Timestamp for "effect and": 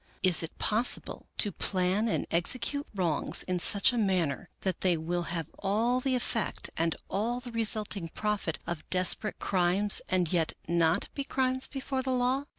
6.15-6.95